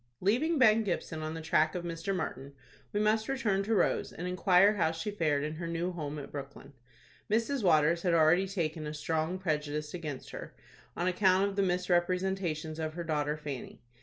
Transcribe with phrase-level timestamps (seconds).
[0.19, 2.15] Leaving Ben Gibson on the track of Mr.
[2.15, 2.53] Martin,
[2.91, 6.31] we must return to Rose, and inquire how she fared in her new home at
[6.31, 6.73] Brooklyn.
[7.29, 7.61] Mrs.
[7.63, 10.55] Waters had already taken a strong prejudice against her,
[10.97, 13.79] on account of the misrepresentations of her daughter Fanny.